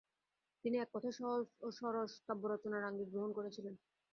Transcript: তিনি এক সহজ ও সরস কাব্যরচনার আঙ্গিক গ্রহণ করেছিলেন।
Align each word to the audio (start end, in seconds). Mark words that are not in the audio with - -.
তিনি 0.65 0.75
এক 0.79 0.89
সহজ 1.17 1.45
ও 1.61 1.67
সরস 1.77 2.11
কাব্যরচনার 2.27 2.87
আঙ্গিক 2.89 3.09
গ্রহণ 3.11 3.31
করেছিলেন। 3.37 3.73